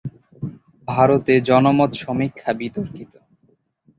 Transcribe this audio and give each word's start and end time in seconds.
ভারতে 0.87 1.33
জনমত 1.41 1.91
সমীক্ষা 1.95 2.51
বিতর্কিত। 2.53 3.13